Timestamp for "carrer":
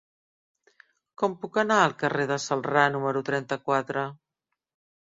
2.05-2.27